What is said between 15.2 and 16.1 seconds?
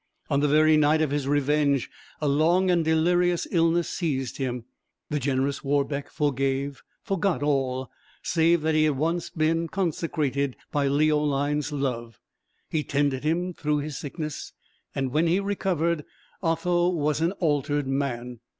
he recovered,